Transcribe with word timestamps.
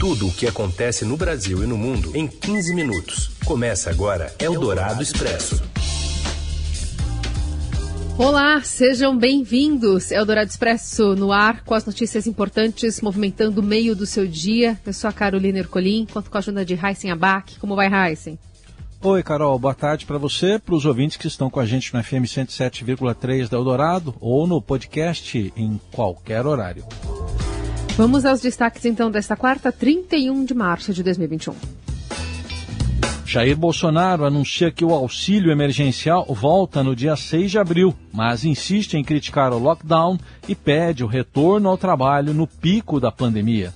Tudo 0.00 0.28
o 0.28 0.32
que 0.32 0.46
acontece 0.46 1.04
no 1.04 1.14
Brasil 1.14 1.62
e 1.62 1.66
no 1.66 1.76
mundo 1.76 2.16
em 2.16 2.26
15 2.26 2.74
minutos. 2.74 3.32
Começa 3.44 3.90
agora 3.90 4.34
Eldorado 4.38 5.02
Expresso. 5.02 5.62
Olá, 8.16 8.62
sejam 8.62 9.14
bem-vindos. 9.14 10.10
Eldorado 10.10 10.48
Expresso 10.48 11.14
no 11.14 11.30
ar 11.30 11.62
com 11.64 11.74
as 11.74 11.84
notícias 11.84 12.26
importantes 12.26 13.02
movimentando 13.02 13.60
o 13.60 13.62
meio 13.62 13.94
do 13.94 14.06
seu 14.06 14.26
dia. 14.26 14.80
Eu 14.86 14.94
sou 14.94 15.10
a 15.10 15.12
Carolina 15.12 15.58
Ercolim, 15.58 16.06
conto 16.10 16.30
com 16.30 16.38
a 16.38 16.40
ajuda 16.40 16.64
de 16.64 16.72
Heisen 16.82 17.10
Abac. 17.10 17.58
Como 17.58 17.76
vai, 17.76 17.90
Heisen? 17.92 18.38
Oi, 19.02 19.22
Carol, 19.22 19.58
boa 19.58 19.74
tarde 19.74 20.06
para 20.06 20.16
você, 20.16 20.58
para 20.58 20.74
os 20.74 20.86
ouvintes 20.86 21.18
que 21.18 21.26
estão 21.26 21.50
com 21.50 21.60
a 21.60 21.66
gente 21.66 21.92
no 21.92 22.02
FM 22.02 22.24
107,3 22.24 23.50
da 23.50 23.58
Eldorado 23.58 24.14
ou 24.18 24.46
no 24.46 24.62
podcast 24.62 25.52
em 25.54 25.78
qualquer 25.92 26.46
horário. 26.46 26.86
Vamos 28.00 28.24
aos 28.24 28.40
destaques 28.40 28.86
então 28.86 29.10
desta 29.10 29.36
quarta, 29.36 29.70
31 29.70 30.46
de 30.46 30.54
março 30.54 30.90
de 30.90 31.02
2021. 31.02 31.54
Jair 33.26 33.54
Bolsonaro 33.54 34.24
anuncia 34.24 34.70
que 34.70 34.82
o 34.82 34.94
auxílio 34.94 35.52
emergencial 35.52 36.24
volta 36.24 36.82
no 36.82 36.96
dia 36.96 37.14
6 37.14 37.50
de 37.50 37.58
abril, 37.58 37.94
mas 38.10 38.42
insiste 38.42 38.94
em 38.94 39.04
criticar 39.04 39.52
o 39.52 39.58
lockdown 39.58 40.18
e 40.48 40.54
pede 40.54 41.04
o 41.04 41.06
retorno 41.06 41.68
ao 41.68 41.76
trabalho 41.76 42.32
no 42.32 42.46
pico 42.46 42.98
da 42.98 43.12
pandemia. 43.12 43.70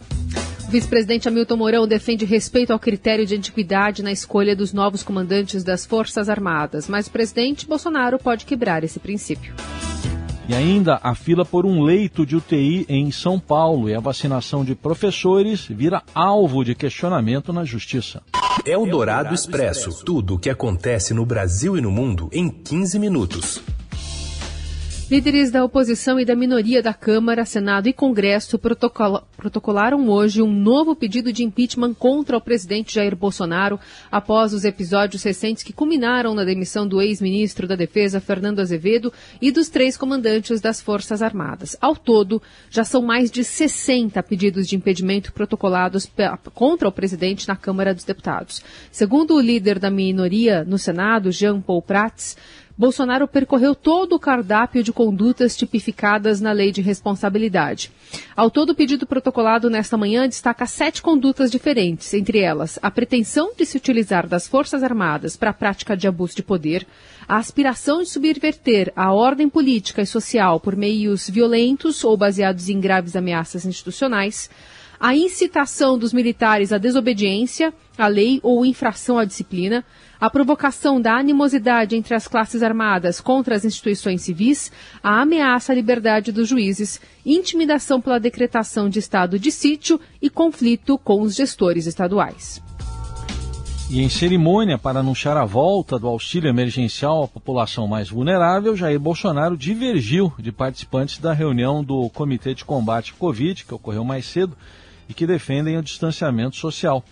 O 0.66 0.70
vice-presidente 0.70 1.28
Hamilton 1.28 1.56
Mourão 1.58 1.86
defende 1.86 2.24
respeito 2.24 2.72
ao 2.72 2.78
critério 2.78 3.26
de 3.26 3.36
antiguidade 3.36 4.02
na 4.02 4.10
escolha 4.10 4.56
dos 4.56 4.72
novos 4.72 5.02
comandantes 5.02 5.62
das 5.62 5.84
Forças 5.84 6.30
Armadas, 6.30 6.88
mas 6.88 7.08
o 7.08 7.10
presidente 7.10 7.66
Bolsonaro 7.66 8.18
pode 8.18 8.46
quebrar 8.46 8.84
esse 8.84 8.98
princípio. 8.98 9.52
E 10.46 10.54
ainda 10.54 11.00
a 11.02 11.14
fila 11.14 11.42
por 11.42 11.64
um 11.64 11.82
leito 11.82 12.26
de 12.26 12.36
UTI 12.36 12.84
em 12.86 13.10
São 13.10 13.40
Paulo 13.40 13.88
e 13.88 13.94
a 13.94 14.00
vacinação 14.00 14.62
de 14.62 14.74
professores 14.74 15.66
vira 15.66 16.02
alvo 16.14 16.62
de 16.62 16.74
questionamento 16.74 17.50
na 17.50 17.64
justiça. 17.64 18.22
O 18.78 18.86
Dourado 18.86 19.34
Expresso. 19.34 20.04
Tudo 20.04 20.34
o 20.34 20.38
que 20.38 20.50
acontece 20.50 21.14
no 21.14 21.24
Brasil 21.24 21.78
e 21.78 21.80
no 21.80 21.90
mundo 21.90 22.28
em 22.30 22.50
15 22.50 22.98
minutos. 22.98 23.62
Líderes 25.10 25.50
da 25.50 25.62
oposição 25.62 26.18
e 26.18 26.24
da 26.24 26.34
minoria 26.34 26.82
da 26.82 26.94
Câmara, 26.94 27.44
Senado 27.44 27.86
e 27.86 27.92
Congresso 27.92 28.58
protocolaram 28.58 30.08
hoje 30.08 30.40
um 30.40 30.50
novo 30.50 30.96
pedido 30.96 31.30
de 31.30 31.44
impeachment 31.44 31.92
contra 31.92 32.38
o 32.38 32.40
presidente 32.40 32.94
Jair 32.94 33.14
Bolsonaro 33.14 33.78
após 34.10 34.54
os 34.54 34.64
episódios 34.64 35.22
recentes 35.22 35.62
que 35.62 35.74
culminaram 35.74 36.34
na 36.34 36.42
demissão 36.42 36.88
do 36.88 37.02
ex-ministro 37.02 37.68
da 37.68 37.76
Defesa, 37.76 38.18
Fernando 38.18 38.60
Azevedo, 38.60 39.12
e 39.42 39.52
dos 39.52 39.68
três 39.68 39.94
comandantes 39.94 40.58
das 40.62 40.80
Forças 40.80 41.20
Armadas. 41.20 41.76
Ao 41.82 41.94
todo, 41.94 42.40
já 42.70 42.82
são 42.82 43.02
mais 43.02 43.30
de 43.30 43.44
60 43.44 44.22
pedidos 44.22 44.66
de 44.66 44.74
impedimento 44.74 45.34
protocolados 45.34 46.10
contra 46.54 46.88
o 46.88 46.92
presidente 46.92 47.46
na 47.46 47.56
Câmara 47.56 47.94
dos 47.94 48.04
Deputados. 48.04 48.62
Segundo 48.90 49.34
o 49.34 49.40
líder 49.40 49.78
da 49.78 49.90
minoria 49.90 50.64
no 50.64 50.78
Senado, 50.78 51.30
Jean 51.30 51.60
Paul 51.60 51.82
Prats, 51.82 52.38
Bolsonaro 52.76 53.28
percorreu 53.28 53.72
todo 53.72 54.16
o 54.16 54.18
cardápio 54.18 54.82
de 54.82 54.92
condutas 54.92 55.56
tipificadas 55.56 56.40
na 56.40 56.50
Lei 56.50 56.72
de 56.72 56.82
Responsabilidade. 56.82 57.92
Ao 58.34 58.50
todo, 58.50 58.70
o 58.70 58.74
pedido 58.74 59.06
protocolado 59.06 59.70
nesta 59.70 59.96
manhã 59.96 60.28
destaca 60.28 60.66
sete 60.66 61.00
condutas 61.00 61.52
diferentes, 61.52 62.12
entre 62.14 62.40
elas 62.40 62.76
a 62.82 62.90
pretensão 62.90 63.52
de 63.56 63.64
se 63.64 63.76
utilizar 63.76 64.26
das 64.26 64.48
Forças 64.48 64.82
Armadas 64.82 65.36
para 65.36 65.50
a 65.50 65.54
prática 65.54 65.96
de 65.96 66.08
abuso 66.08 66.34
de 66.34 66.42
poder, 66.42 66.84
a 67.28 67.36
aspiração 67.36 68.02
de 68.02 68.08
subverter 68.08 68.92
a 68.96 69.12
ordem 69.12 69.48
política 69.48 70.02
e 70.02 70.06
social 70.06 70.58
por 70.58 70.74
meios 70.74 71.30
violentos 71.30 72.02
ou 72.02 72.16
baseados 72.16 72.68
em 72.68 72.80
graves 72.80 73.14
ameaças 73.14 73.64
institucionais, 73.64 74.50
a 74.98 75.14
incitação 75.14 75.98
dos 75.98 76.12
militares 76.12 76.72
à 76.72 76.78
desobediência 76.78 77.72
à 77.96 78.06
lei 78.06 78.40
ou 78.42 78.64
infração 78.64 79.18
à 79.18 79.24
disciplina, 79.24 79.84
a 80.20 80.30
provocação 80.30 81.00
da 81.00 81.16
animosidade 81.16 81.96
entre 81.96 82.14
as 82.14 82.26
classes 82.26 82.62
armadas 82.62 83.20
contra 83.20 83.54
as 83.54 83.64
instituições 83.64 84.22
civis, 84.22 84.72
a 85.02 85.20
ameaça 85.20 85.72
à 85.72 85.74
liberdade 85.74 86.32
dos 86.32 86.48
juízes, 86.48 87.00
intimidação 87.24 88.00
pela 88.00 88.18
decretação 88.18 88.88
de 88.88 88.98
estado 88.98 89.38
de 89.38 89.50
sítio 89.50 90.00
e 90.20 90.30
conflito 90.30 90.98
com 90.98 91.20
os 91.20 91.34
gestores 91.34 91.86
estaduais. 91.86 92.62
E 93.90 94.00
em 94.00 94.08
cerimônia 94.08 94.78
para 94.78 95.00
anunciar 95.00 95.36
a 95.36 95.44
volta 95.44 95.98
do 95.98 96.08
auxílio 96.08 96.48
emergencial 96.48 97.24
à 97.24 97.28
população 97.28 97.86
mais 97.86 98.08
vulnerável, 98.08 98.74
Jair 98.74 98.98
Bolsonaro 98.98 99.58
divergiu 99.58 100.32
de 100.38 100.50
participantes 100.50 101.18
da 101.18 101.34
reunião 101.34 101.84
do 101.84 102.08
Comitê 102.08 102.54
de 102.54 102.64
Combate 102.64 103.12
à 103.12 103.18
Covid, 103.18 103.62
que 103.62 103.74
ocorreu 103.74 104.02
mais 104.02 104.24
cedo, 104.24 104.56
e 105.08 105.14
que 105.14 105.26
defendem 105.26 105.76
o 105.76 105.82
distanciamento 105.82 106.56
social 106.56 107.04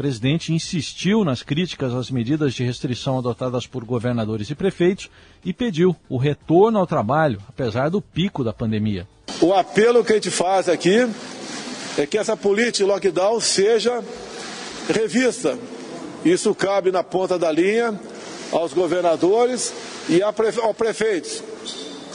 presidente 0.00 0.50
insistiu 0.54 1.26
nas 1.26 1.42
críticas 1.42 1.92
às 1.92 2.10
medidas 2.10 2.54
de 2.54 2.64
restrição 2.64 3.18
adotadas 3.18 3.66
por 3.66 3.84
governadores 3.84 4.48
e 4.48 4.54
prefeitos 4.54 5.10
e 5.44 5.52
pediu 5.52 5.94
o 6.08 6.16
retorno 6.16 6.78
ao 6.78 6.86
trabalho, 6.86 7.38
apesar 7.46 7.90
do 7.90 8.00
pico 8.00 8.42
da 8.42 8.50
pandemia. 8.50 9.06
O 9.42 9.52
apelo 9.52 10.02
que 10.02 10.12
a 10.12 10.14
gente 10.14 10.30
faz 10.30 10.70
aqui 10.70 11.06
é 11.98 12.06
que 12.06 12.16
essa 12.16 12.34
política 12.34 12.78
de 12.78 12.84
lockdown 12.84 13.38
seja 13.40 14.02
revista. 14.88 15.58
Isso 16.24 16.54
cabe 16.54 16.90
na 16.90 17.04
ponta 17.04 17.38
da 17.38 17.52
linha 17.52 18.00
aos 18.52 18.72
governadores 18.72 19.70
e 20.08 20.22
aos 20.22 20.34
prefeitos. 20.78 21.42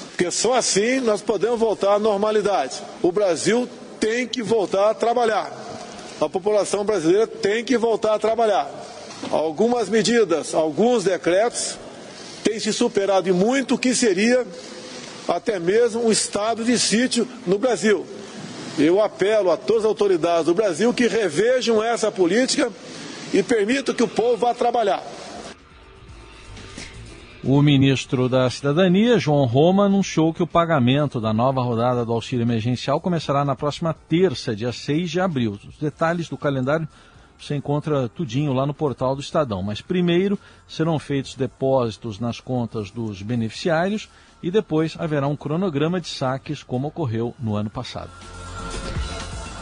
Porque 0.10 0.32
só 0.32 0.56
assim 0.56 1.02
nós 1.02 1.22
podemos 1.22 1.60
voltar 1.60 1.94
à 1.94 2.00
normalidade. 2.00 2.82
O 3.04 3.12
Brasil 3.12 3.70
tem 4.06 4.28
que 4.28 4.44
voltar 4.44 4.92
a 4.92 4.94
trabalhar 4.94 5.66
a 6.20 6.30
população 6.30 6.86
brasileira 6.86 7.28
tem 7.28 7.64
que 7.64 7.78
voltar 7.78 8.16
a 8.16 8.20
trabalhar. 8.20 8.70
Algumas 9.32 9.90
medidas, 9.90 10.54
alguns 10.54 11.04
decretos 11.04 11.78
têm 12.44 12.60
se 12.60 12.72
superado 12.72 13.28
e 13.28 13.34
muito 13.34 13.76
o 13.76 13.78
que 13.78 13.94
seria 13.94 14.46
até 15.28 15.60
mesmo 15.60 16.06
um 16.06 16.12
estado 16.12 16.64
de 16.64 16.78
sítio 16.80 17.28
no 17.46 17.58
Brasil. 17.58 18.06
Eu 18.78 19.02
apelo 19.02 19.52
a 19.52 19.58
todas 19.58 19.84
as 19.84 19.90
autoridades 19.90 20.46
do 20.46 20.54
Brasil 20.54 20.94
que 20.94 21.08
revejam 21.08 21.84
essa 21.84 22.12
política 22.12 22.72
e 23.34 23.42
permitam 23.42 23.96
que 23.96 24.04
o 24.04 24.08
povo 24.08 24.38
vá 24.38 24.54
trabalhar. 24.54 25.04
O 27.48 27.62
ministro 27.62 28.28
da 28.28 28.50
Cidadania, 28.50 29.20
João 29.20 29.46
Roma, 29.46 29.86
anunciou 29.86 30.34
que 30.34 30.42
o 30.42 30.48
pagamento 30.48 31.22
da 31.22 31.32
nova 31.32 31.62
rodada 31.62 32.04
do 32.04 32.12
auxílio 32.12 32.42
emergencial 32.42 33.00
começará 33.00 33.46
na 33.46 33.56
próxima 33.56 33.94
terça, 33.94 34.56
dia 34.56 34.72
6 34.72 35.12
de 35.12 35.20
abril. 35.20 35.52
Os 35.52 35.78
detalhes 35.78 36.28
do 36.28 36.40
calendário 36.40 36.88
você 37.38 37.56
encontra 37.56 38.10
tudinho 38.10 38.52
lá 38.52 38.66
no 38.66 38.74
portal 38.74 39.14
do 39.14 39.22
Estadão. 39.22 39.62
Mas 39.62 39.80
primeiro 39.80 40.40
serão 40.68 40.98
feitos 40.98 41.36
depósitos 41.36 42.20
nas 42.20 42.40
contas 42.40 42.90
dos 42.90 43.22
beneficiários 43.22 44.10
e 44.42 44.50
depois 44.50 44.96
haverá 44.98 45.28
um 45.28 45.36
cronograma 45.36 46.02
de 46.02 46.08
saques, 46.08 46.64
como 46.64 46.88
ocorreu 46.88 47.36
no 47.40 47.56
ano 47.56 47.70
passado. 47.70 48.10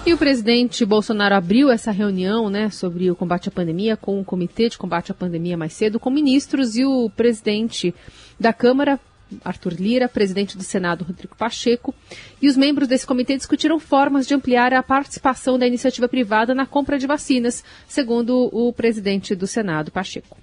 E 0.05 0.13
o 0.13 0.17
presidente 0.17 0.85
Bolsonaro 0.85 1.33
abriu 1.33 1.71
essa 1.71 1.89
reunião 1.89 2.49
né, 2.49 2.69
sobre 2.69 3.09
o 3.09 3.15
combate 3.15 3.47
à 3.47 3.51
pandemia 3.51 3.95
com 3.95 4.19
o 4.19 4.25
Comitê 4.25 4.67
de 4.67 4.77
Combate 4.77 5.13
à 5.13 5.15
Pandemia 5.15 5.55
mais 5.55 5.71
cedo, 5.71 5.97
com 5.97 6.09
ministros 6.09 6.75
e 6.75 6.83
o 6.83 7.09
presidente 7.09 7.95
da 8.37 8.51
Câmara, 8.51 8.99
Arthur 9.45 9.75
Lira, 9.79 10.09
presidente 10.09 10.57
do 10.57 10.63
Senado, 10.63 11.05
Rodrigo 11.05 11.37
Pacheco, 11.37 11.95
e 12.41 12.49
os 12.49 12.57
membros 12.57 12.89
desse 12.89 13.07
comitê 13.07 13.37
discutiram 13.37 13.79
formas 13.79 14.27
de 14.27 14.33
ampliar 14.33 14.73
a 14.73 14.83
participação 14.83 15.57
da 15.57 15.65
iniciativa 15.65 16.09
privada 16.09 16.53
na 16.53 16.65
compra 16.65 16.99
de 16.99 17.07
vacinas, 17.07 17.63
segundo 17.87 18.49
o 18.51 18.73
presidente 18.73 19.33
do 19.33 19.47
Senado, 19.47 19.89
Pacheco. 19.89 20.37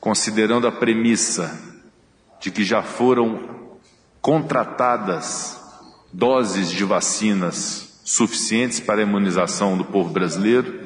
Considerando 0.00 0.68
a 0.68 0.72
premissa 0.72 1.60
de 2.40 2.52
que 2.52 2.62
já 2.62 2.84
foram 2.84 3.68
contratadas 4.20 5.60
doses 6.12 6.70
de 6.70 6.84
vacinas 6.84 7.91
suficientes 8.04 8.80
para 8.80 9.00
a 9.00 9.02
imunização 9.02 9.76
do 9.76 9.84
povo 9.84 10.10
brasileiro, 10.10 10.80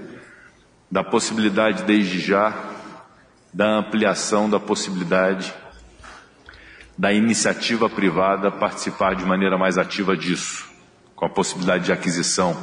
da 0.91 1.03
possibilidade, 1.03 1.85
desde 1.85 2.21
já, 2.21 2.55
da 3.53 3.79
ampliação 3.79 4.51
da 4.51 4.61
possibilidade 4.61 5.53
da 6.99 7.13
iniciativa 7.13 7.91
privada 7.91 8.51
participar 8.51 9.15
de 9.15 9.25
maneira 9.25 9.59
mais 9.59 9.77
ativa 9.77 10.17
disso, 10.17 10.67
com 11.15 11.27
a 11.27 11.31
possibilidade 11.31 11.85
de 11.85 11.93
aquisição 11.93 12.57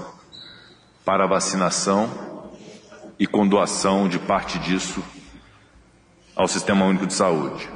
para 1.05 1.27
vacinação 1.27 2.51
e 3.19 3.27
com 3.27 3.47
doação 3.47 4.07
de 4.07 4.17
parte 4.17 4.57
disso 4.59 5.03
ao 6.35 6.47
Sistema 6.47 6.85
Único 6.85 7.05
de 7.05 7.13
Saúde. 7.13 7.69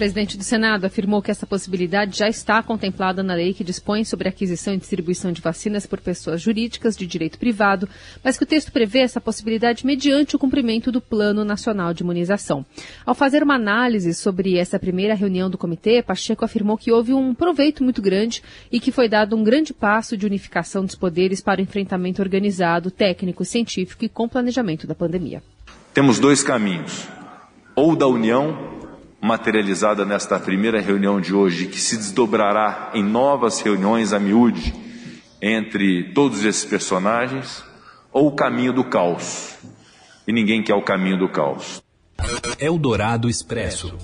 Presidente 0.00 0.38
do 0.38 0.42
Senado 0.42 0.86
afirmou 0.86 1.20
que 1.20 1.30
essa 1.30 1.46
possibilidade 1.46 2.16
já 2.16 2.26
está 2.26 2.62
contemplada 2.62 3.22
na 3.22 3.34
lei 3.34 3.52
que 3.52 3.62
dispõe 3.62 4.02
sobre 4.02 4.30
aquisição 4.30 4.72
e 4.72 4.78
distribuição 4.78 5.30
de 5.30 5.42
vacinas 5.42 5.84
por 5.84 6.00
pessoas 6.00 6.40
jurídicas 6.40 6.96
de 6.96 7.06
direito 7.06 7.38
privado, 7.38 7.86
mas 8.24 8.38
que 8.38 8.44
o 8.44 8.46
texto 8.46 8.72
prevê 8.72 9.00
essa 9.00 9.20
possibilidade 9.20 9.84
mediante 9.84 10.34
o 10.34 10.38
cumprimento 10.38 10.90
do 10.90 11.02
Plano 11.02 11.44
Nacional 11.44 11.92
de 11.92 12.02
Imunização. 12.02 12.64
Ao 13.04 13.14
fazer 13.14 13.42
uma 13.42 13.56
análise 13.56 14.14
sobre 14.14 14.56
essa 14.56 14.78
primeira 14.78 15.14
reunião 15.14 15.50
do 15.50 15.58
comitê, 15.58 16.02
Pacheco 16.02 16.46
afirmou 16.46 16.78
que 16.78 16.90
houve 16.90 17.12
um 17.12 17.34
proveito 17.34 17.84
muito 17.84 18.00
grande 18.00 18.42
e 18.72 18.80
que 18.80 18.90
foi 18.90 19.06
dado 19.06 19.36
um 19.36 19.44
grande 19.44 19.74
passo 19.74 20.16
de 20.16 20.24
unificação 20.24 20.82
dos 20.82 20.94
poderes 20.94 21.42
para 21.42 21.60
o 21.60 21.62
enfrentamento 21.62 22.22
organizado, 22.22 22.90
técnico, 22.90 23.44
científico 23.44 24.02
e 24.02 24.08
com 24.08 24.26
planejamento 24.26 24.86
da 24.86 24.94
pandemia. 24.94 25.42
Temos 25.92 26.18
dois 26.18 26.42
caminhos: 26.42 27.06
ou 27.76 27.94
da 27.94 28.06
união 28.06 28.69
materializada 29.20 30.04
nesta 30.04 30.38
primeira 30.38 30.80
reunião 30.80 31.20
de 31.20 31.34
hoje, 31.34 31.66
que 31.66 31.78
se 31.78 31.96
desdobrará 31.96 32.90
em 32.94 33.02
novas 33.02 33.60
reuniões 33.60 34.12
a 34.12 34.18
miúde 34.18 34.74
entre 35.42 36.12
todos 36.12 36.44
esses 36.44 36.64
personagens, 36.64 37.64
ou 38.12 38.28
o 38.28 38.32
caminho 38.32 38.72
do 38.72 38.84
caos. 38.84 39.56
E 40.26 40.32
ninguém 40.32 40.62
quer 40.62 40.74
o 40.74 40.82
caminho 40.82 41.18
do 41.18 41.28
caos. 41.28 41.82
Eldorado 42.58 43.28
Expresso. 43.28 43.96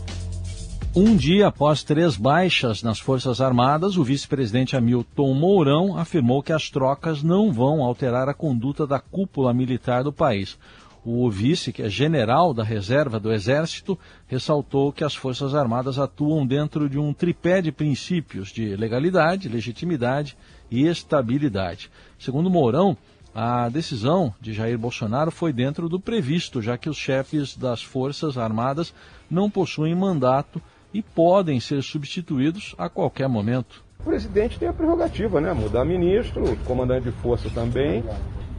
Um 0.94 1.14
dia 1.14 1.48
após 1.48 1.82
três 1.82 2.16
baixas 2.16 2.82
nas 2.82 2.98
Forças 2.98 3.42
Armadas, 3.42 3.98
o 3.98 4.02
vice-presidente 4.02 4.74
Hamilton 4.74 5.34
Mourão 5.34 5.98
afirmou 5.98 6.42
que 6.42 6.54
as 6.54 6.70
trocas 6.70 7.22
não 7.22 7.52
vão 7.52 7.82
alterar 7.82 8.30
a 8.30 8.34
conduta 8.34 8.86
da 8.86 8.98
cúpula 8.98 9.52
militar 9.52 10.02
do 10.02 10.10
país. 10.10 10.58
O 11.08 11.30
vice, 11.30 11.72
que 11.72 11.82
é 11.82 11.88
general 11.88 12.52
da 12.52 12.64
reserva 12.64 13.20
do 13.20 13.32
Exército, 13.32 13.96
ressaltou 14.26 14.90
que 14.90 15.04
as 15.04 15.14
Forças 15.14 15.54
Armadas 15.54 16.00
atuam 16.00 16.44
dentro 16.44 16.90
de 16.90 16.98
um 16.98 17.14
tripé 17.14 17.62
de 17.62 17.70
princípios 17.70 18.48
de 18.48 18.74
legalidade, 18.74 19.48
legitimidade 19.48 20.36
e 20.68 20.84
estabilidade. 20.84 21.92
Segundo 22.18 22.50
Mourão, 22.50 22.96
a 23.32 23.68
decisão 23.68 24.34
de 24.40 24.52
Jair 24.52 24.76
Bolsonaro 24.76 25.30
foi 25.30 25.52
dentro 25.52 25.88
do 25.88 26.00
previsto, 26.00 26.60
já 26.60 26.76
que 26.76 26.90
os 26.90 26.96
chefes 26.96 27.56
das 27.56 27.80
Forças 27.80 28.36
Armadas 28.36 28.92
não 29.30 29.48
possuem 29.48 29.94
mandato 29.94 30.60
e 30.92 31.02
podem 31.02 31.60
ser 31.60 31.84
substituídos 31.84 32.74
a 32.76 32.88
qualquer 32.88 33.28
momento. 33.28 33.84
O 34.00 34.02
presidente 34.02 34.58
tem 34.58 34.66
a 34.66 34.72
prerrogativa, 34.72 35.40
né? 35.40 35.52
Mudar 35.52 35.84
ministro, 35.84 36.56
comandante 36.64 37.04
de 37.04 37.12
força 37.12 37.48
também. 37.50 38.02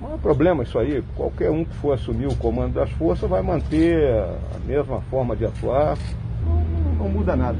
Não 0.01 0.13
é 0.13 0.17
problema 0.17 0.63
isso 0.63 0.77
aí. 0.77 1.03
Qualquer 1.15 1.49
um 1.49 1.65
que 1.65 1.73
for 1.75 1.93
assumir 1.93 2.27
o 2.27 2.35
comando 2.35 2.73
das 2.73 2.89
forças 2.91 3.29
vai 3.29 3.41
manter 3.41 4.13
a 4.55 4.59
mesma 4.65 5.01
forma 5.09 5.35
de 5.35 5.45
atuar. 5.45 5.97
Não, 6.45 6.95
não 6.95 7.09
muda 7.09 7.35
nada. 7.35 7.57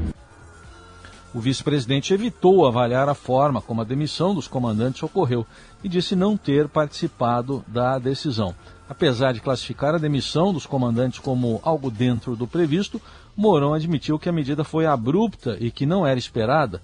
O 1.34 1.40
vice-presidente 1.40 2.14
evitou 2.14 2.66
avaliar 2.66 3.08
a 3.08 3.14
forma 3.14 3.60
como 3.60 3.82
a 3.82 3.84
demissão 3.84 4.34
dos 4.34 4.48
comandantes 4.48 5.02
ocorreu 5.02 5.46
e 5.84 5.88
disse 5.88 6.16
não 6.16 6.36
ter 6.36 6.68
participado 6.68 7.62
da 7.68 7.98
decisão. 7.98 8.54
Apesar 8.88 9.32
de 9.32 9.40
classificar 9.40 9.94
a 9.94 9.98
demissão 9.98 10.52
dos 10.52 10.64
comandantes 10.64 11.18
como 11.18 11.60
algo 11.62 11.90
dentro 11.90 12.34
do 12.34 12.46
previsto, 12.46 13.00
Mourão 13.36 13.74
admitiu 13.74 14.18
que 14.18 14.28
a 14.28 14.32
medida 14.32 14.64
foi 14.64 14.86
abrupta 14.86 15.58
e 15.60 15.70
que 15.70 15.84
não 15.84 16.06
era 16.06 16.18
esperada. 16.18 16.80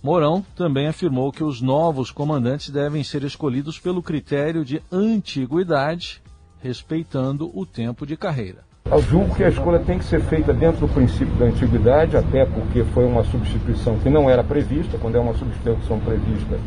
Mourão 0.00 0.44
também 0.54 0.86
afirmou 0.86 1.32
que 1.32 1.42
os 1.42 1.60
novos 1.60 2.12
comandantes 2.12 2.70
devem 2.70 3.02
ser 3.02 3.24
escolhidos 3.24 3.80
pelo 3.80 4.00
critério 4.00 4.64
de 4.64 4.80
antiguidade, 4.92 6.22
respeitando 6.60 7.50
o 7.52 7.66
tempo 7.66 8.06
de 8.06 8.16
carreira. 8.16 8.68
Eu 8.90 9.02
julgo 9.02 9.34
que 9.34 9.42
a 9.42 9.48
escolha 9.48 9.80
tem 9.80 9.98
que 9.98 10.04
ser 10.04 10.20
feita 10.22 10.54
dentro 10.54 10.86
do 10.86 10.94
princípio 10.94 11.34
da 11.34 11.46
antiguidade, 11.46 12.16
até 12.16 12.46
porque 12.46 12.84
foi 12.84 13.04
uma 13.04 13.24
substituição 13.24 13.98
que 13.98 14.08
não 14.08 14.30
era 14.30 14.42
prevista. 14.44 14.96
Quando 14.98 15.16
é 15.16 15.20
uma 15.20 15.34
substituição 15.34 15.98
prevista, 15.98 16.58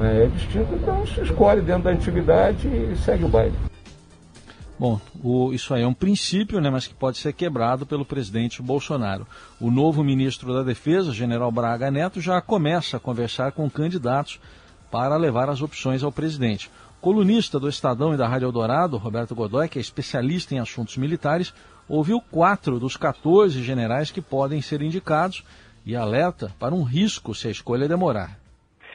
é 0.00 0.26
distinto, 0.26 0.74
então 0.74 1.06
se 1.06 1.20
escolhe 1.20 1.62
dentro 1.62 1.84
da 1.84 1.90
antiguidade 1.90 2.66
e 2.66 2.96
segue 2.96 3.24
o 3.24 3.28
baile. 3.28 3.71
Bom, 4.82 5.00
o, 5.22 5.52
isso 5.52 5.72
aí 5.72 5.84
é 5.84 5.86
um 5.86 5.94
princípio, 5.94 6.60
né, 6.60 6.68
mas 6.68 6.88
que 6.88 6.94
pode 6.94 7.16
ser 7.16 7.32
quebrado 7.32 7.86
pelo 7.86 8.04
presidente 8.04 8.60
Bolsonaro. 8.60 9.24
O 9.60 9.70
novo 9.70 10.02
ministro 10.02 10.52
da 10.52 10.64
Defesa, 10.64 11.12
general 11.12 11.52
Braga 11.52 11.88
Neto, 11.88 12.20
já 12.20 12.40
começa 12.40 12.96
a 12.96 13.00
conversar 13.00 13.52
com 13.52 13.70
candidatos 13.70 14.40
para 14.90 15.16
levar 15.16 15.48
as 15.48 15.62
opções 15.62 16.02
ao 16.02 16.10
presidente. 16.10 16.68
Colunista 17.00 17.60
do 17.60 17.68
Estadão 17.68 18.12
e 18.12 18.16
da 18.16 18.26
Rádio 18.26 18.46
Eldorado, 18.46 18.96
Roberto 18.96 19.36
Godoy, 19.36 19.68
que 19.68 19.78
é 19.78 19.80
especialista 19.80 20.52
em 20.52 20.58
assuntos 20.58 20.96
militares, 20.96 21.54
ouviu 21.88 22.20
quatro 22.20 22.80
dos 22.80 22.96
14 22.96 23.62
generais 23.62 24.10
que 24.10 24.20
podem 24.20 24.60
ser 24.60 24.82
indicados 24.82 25.44
e 25.86 25.94
alerta 25.94 26.50
para 26.58 26.74
um 26.74 26.82
risco 26.82 27.36
se 27.36 27.46
a 27.46 27.52
escolha 27.52 27.86
demorar. 27.86 28.36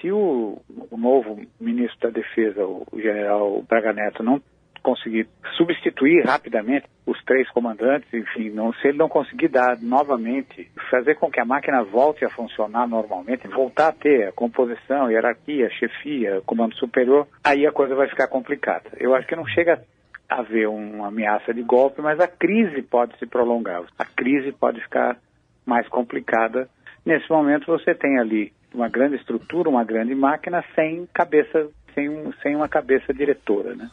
Se 0.01 0.12
o, 0.12 0.62
o 0.92 0.98
novo 0.98 1.39
ministro 1.57 2.12
da 2.12 2.19
Defesa, 2.19 2.66
o 2.66 2.86
general 3.01 3.63
Braga 3.69 3.94
Neto, 3.94 4.22
não 4.22 4.42
conseguir 4.88 5.28
substituir 5.57 6.25
rapidamente 6.25 6.88
os 7.06 7.22
três 7.25 7.50
comandantes, 7.50 8.07
enfim, 8.13 8.50
não, 8.51 8.72
se 8.72 8.88
ele 8.88 8.98
não 8.98 9.10
conseguir 9.10 9.50
dar 9.50 9.78
novamente, 9.81 10.72
fazer 10.89 11.16
com 11.16 11.30
que 11.30 11.42
a 11.42 11.45
máquina 11.45 11.84
volte 11.84 12.24
a 12.24 12.30
funcionar 12.30 12.88
normalmente, 12.88 13.50
voltar 13.50 13.89
a 13.89 13.92
ter 13.92 14.30
a 14.30 14.31
composição, 14.31 15.12
hierarquia, 15.12 15.69
chefia, 15.72 16.42
comando 16.45 16.74
superior, 16.75 17.28
aí 17.44 17.68
a 17.68 17.72
coisa 17.72 17.95
vai 17.95 18.07
ficar 18.07 18.30
complicada. 18.30 18.89
Eu 18.98 19.13
acho 19.13 19.28
que 19.28 19.36
não 19.36 19.45
chega 19.45 19.84
a 20.30 20.39
haver 20.39 20.69
uma 20.69 21.07
ameaça 21.07 21.54
de 21.54 21.63
golpe, 21.63 22.01
mas 22.01 22.18
a 22.22 22.28
crise 22.28 22.81
pode 22.81 23.18
se 23.19 23.25
prolongar, 23.25 23.84
a 24.00 24.06
crise 24.06 24.54
pode 24.54 24.80
ficar 24.80 25.18
mais 25.66 25.86
complicada. 25.89 26.69
Nesse 27.06 27.30
momento 27.30 27.66
você 27.66 27.94
tem 27.94 28.19
ali 28.19 28.54
uma 28.74 28.88
grande 28.88 29.18
estrutura, 29.18 29.69
uma 29.69 29.84
grande 29.84 30.16
máquina 30.16 30.63
sem 30.74 31.06
cabeça, 31.13 31.68
sem, 31.94 32.31
sem 32.42 32.56
uma 32.56 32.69
cabeça 32.69 33.13
diretora, 33.13 33.75
né? 33.75 33.89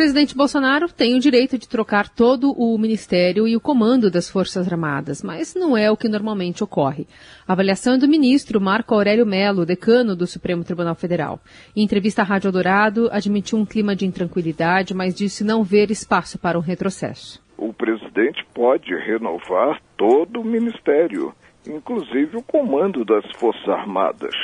Presidente 0.00 0.34
Bolsonaro 0.34 0.90
tem 0.90 1.14
o 1.14 1.20
direito 1.20 1.58
de 1.58 1.68
trocar 1.68 2.08
todo 2.08 2.52
o 2.52 2.78
ministério 2.78 3.46
e 3.46 3.54
o 3.54 3.60
comando 3.60 4.10
das 4.10 4.30
Forças 4.30 4.66
Armadas, 4.66 5.22
mas 5.22 5.54
não 5.54 5.76
é 5.76 5.90
o 5.90 5.96
que 5.96 6.08
normalmente 6.08 6.64
ocorre. 6.64 7.06
A 7.46 7.52
avaliação 7.52 7.92
é 7.92 7.98
do 7.98 8.08
ministro 8.08 8.58
Marco 8.62 8.94
Aurélio 8.94 9.26
Melo, 9.26 9.66
decano 9.66 10.16
do 10.16 10.26
Supremo 10.26 10.64
Tribunal 10.64 10.94
Federal. 10.94 11.38
Em 11.76 11.82
entrevista 11.82 12.22
à 12.22 12.24
Rádio 12.24 12.50
Dourado, 12.50 13.10
admitiu 13.12 13.58
um 13.58 13.66
clima 13.66 13.94
de 13.94 14.06
intranquilidade, 14.06 14.94
mas 14.94 15.14
disse 15.14 15.44
não 15.44 15.62
ver 15.62 15.90
espaço 15.90 16.38
para 16.38 16.56
um 16.56 16.62
retrocesso. 16.62 17.38
O 17.58 17.70
presidente 17.74 18.42
pode 18.54 18.94
renovar 18.94 19.82
todo 19.98 20.40
o 20.40 20.44
ministério, 20.46 21.34
inclusive 21.68 22.38
o 22.38 22.42
comando 22.42 23.04
das 23.04 23.30
Forças 23.38 23.68
Armadas 23.68 24.34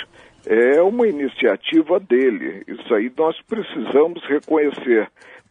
é 0.46 0.80
uma 0.80 1.08
iniciativa 1.08 1.98
dele. 1.98 2.62
Isso 2.68 2.94
aí 2.94 3.10
nós 3.16 3.36
precisamos 3.42 4.22
reconhecer 4.28 5.10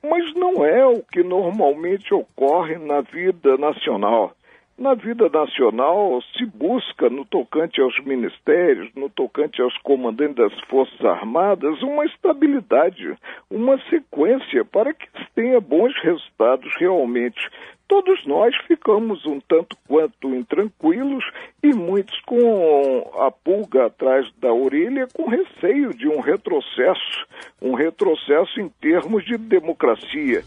mas 0.09 0.33
não 0.33 0.65
é 0.65 0.85
o 0.85 1.01
que 1.01 1.23
normalmente 1.23 2.13
ocorre 2.13 2.77
na 2.77 3.01
vida 3.01 3.57
nacional. 3.57 4.33
Na 4.77 4.93
vida 4.93 5.29
nacional 5.29 6.21
se 6.37 6.45
busca, 6.45 7.09
no 7.09 7.23
tocante 7.23 7.79
aos 7.79 7.97
ministérios, 8.03 8.93
no 8.93 9.09
tocante 9.09 9.61
aos 9.61 9.77
comandantes 9.77 10.35
das 10.35 10.59
Forças 10.67 10.99
Armadas, 11.05 11.81
uma 11.81 12.05
estabilidade, 12.05 13.15
uma 13.49 13.79
sequência 13.89 14.65
para 14.65 14.93
que 14.93 15.07
se 15.11 15.31
tenha 15.33 15.61
bons 15.61 15.93
resultados 16.01 16.69
realmente 16.77 17.39
todos 17.87 18.25
nós 18.25 18.55
ficamos 18.67 19.25
um 19.25 19.39
tanto 19.39 19.75
quanto 19.87 20.33
intranquilos 20.35 21.23
e 21.63 21.73
muitos 21.73 22.19
com 22.21 23.11
a 23.19 23.31
pulga 23.31 23.87
atrás 23.87 24.27
da 24.39 24.53
orelha, 24.53 25.07
com 25.13 25.29
receio 25.29 25.93
de 25.93 26.07
um 26.07 26.19
retrocesso, 26.19 27.25
um 27.61 27.73
retrocesso 27.73 28.59
em 28.59 28.69
termos 28.81 29.25
de 29.25 29.37
democracia. 29.37 30.43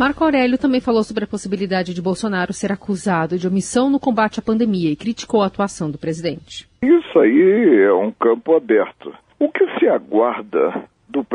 Marco 0.00 0.24
Aurélio 0.24 0.56
também 0.56 0.80
falou 0.80 1.04
sobre 1.04 1.24
a 1.24 1.26
possibilidade 1.26 1.92
de 1.92 2.00
Bolsonaro 2.00 2.54
ser 2.54 2.72
acusado 2.72 3.38
de 3.38 3.46
omissão 3.46 3.90
no 3.90 4.00
combate 4.00 4.40
à 4.40 4.42
pandemia 4.42 4.90
e 4.90 4.96
criticou 4.96 5.42
a 5.42 5.46
atuação 5.46 5.90
do 5.90 5.98
presidente. 5.98 6.66
Isso 6.82 7.18
aí 7.18 7.82
é 7.82 7.92
um 7.92 8.10
campo 8.10 8.56
aberto. 8.56 9.14
O 9.38 9.50
que 9.50 9.66
se 9.78 9.86
aguarda 9.86 10.88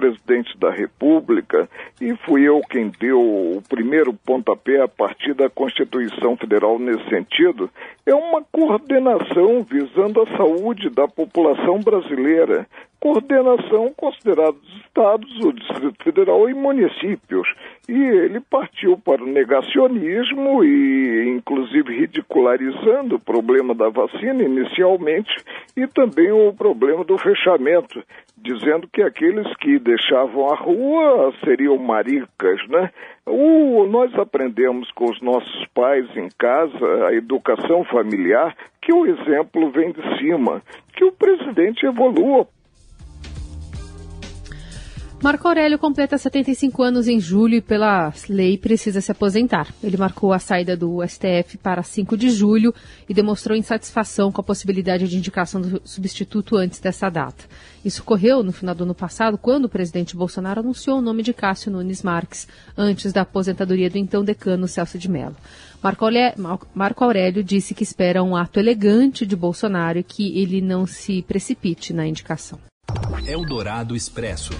presidente 0.05 0.57
da 0.57 0.69
República 0.69 1.67
e 1.99 2.15
fui 2.25 2.43
eu 2.47 2.61
quem 2.69 2.91
deu 2.99 3.19
o 3.19 3.63
primeiro 3.67 4.13
pontapé 4.13 4.81
a 4.81 4.87
partir 4.87 5.33
da 5.33 5.49
Constituição 5.49 6.37
Federal 6.37 6.77
nesse 6.77 7.07
sentido, 7.09 7.69
é 8.05 8.13
uma 8.13 8.43
coordenação 8.51 9.63
visando 9.63 10.21
a 10.21 10.37
saúde 10.37 10.89
da 10.89 11.07
população 11.07 11.79
brasileira, 11.79 12.67
coordenação 13.05 13.93
considerados 13.95 14.59
estados, 14.83 15.29
o 15.41 15.53
Distrito 15.53 16.03
Federal 16.03 16.49
e 16.49 16.55
municípios. 16.55 17.47
E 17.87 17.93
ele 17.93 18.39
partiu 18.39 18.97
para 18.97 19.23
o 19.23 19.27
negacionismo 19.27 20.63
e, 20.63 21.29
inclusive, 21.29 21.95
ridicularizando 21.95 23.17
o 23.17 23.19
problema 23.19 23.75
da 23.75 23.89
vacina 23.89 24.41
inicialmente 24.41 25.31
e 25.77 25.85
também 25.85 26.31
o 26.31 26.51
problema 26.51 27.03
do 27.03 27.15
fechamento, 27.19 28.03
dizendo 28.35 28.87
que 28.91 29.03
aqueles 29.03 29.55
que 29.57 29.77
deixavam 29.77 30.49
a 30.51 30.55
rua 30.55 31.31
seriam 31.43 31.77
maricas, 31.77 32.59
né? 32.69 32.89
O, 33.27 33.85
nós 33.85 34.17
aprendemos 34.17 34.89
com 34.91 35.11
os 35.11 35.21
nossos 35.21 35.67
pais 35.75 36.05
em 36.17 36.29
casa, 36.39 37.05
a 37.07 37.13
educação 37.13 37.83
familiar, 37.83 38.55
que 38.81 38.91
o 38.91 39.05
exemplo 39.05 39.69
vem 39.69 39.91
de 39.91 40.17
cima, 40.17 40.63
que 40.95 41.03
o 41.03 41.11
presidente 41.11 41.85
evolua 41.85 42.47
Marco 45.23 45.47
Aurélio 45.47 45.79
completa 45.79 46.17
75 46.17 46.83
anos 46.83 47.07
em 47.07 47.19
julho 47.19 47.55
e, 47.55 47.61
pela 47.61 48.13
lei, 48.29 48.57
precisa 48.57 49.01
se 49.01 49.11
aposentar. 49.11 49.73
Ele 49.83 49.97
marcou 49.97 50.31
a 50.31 50.39
saída 50.39 50.77
do 50.77 51.01
STF 51.07 51.57
para 51.57 51.81
5 51.81 52.15
de 52.15 52.29
julho 52.29 52.73
e 53.09 53.13
demonstrou 53.13 53.57
insatisfação 53.57 54.31
com 54.31 54.41
a 54.41 54.43
possibilidade 54.43 55.07
de 55.07 55.17
indicação 55.17 55.61
do 55.61 55.81
substituto 55.83 56.57
antes 56.57 56.79
dessa 56.79 57.09
data. 57.09 57.45
Isso 57.83 58.01
ocorreu 58.01 58.43
no 58.43 58.51
final 58.51 58.75
do 58.75 58.83
ano 58.83 58.93
passado, 58.93 59.37
quando 59.37 59.65
o 59.65 59.69
presidente 59.69 60.15
Bolsonaro 60.15 60.59
anunciou 60.59 60.99
o 60.99 61.01
nome 61.01 61.23
de 61.23 61.33
Cássio 61.33 61.71
Nunes 61.71 62.03
Marques, 62.03 62.47
antes 62.77 63.11
da 63.11 63.21
aposentadoria 63.21 63.89
do 63.89 63.97
então 63.97 64.23
decano 64.23 64.67
Celso 64.67 64.99
de 64.99 65.09
Mello. 65.09 65.35
Marco 65.81 67.03
Aurélio 67.03 67.43
disse 67.43 67.73
que 67.73 67.83
espera 67.83 68.23
um 68.23 68.35
ato 68.35 68.59
elegante 68.59 69.25
de 69.25 69.35
Bolsonaro 69.35 69.97
e 69.97 70.03
que 70.03 70.37
ele 70.39 70.61
não 70.61 70.85
se 70.85 71.21
precipite 71.23 71.93
na 71.93 72.05
indicação. 72.05 72.59
Eldorado 73.25 73.95
Expresso. 73.95 74.51